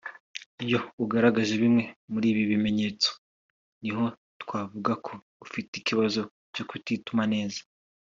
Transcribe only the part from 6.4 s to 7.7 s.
cyo kutituma neza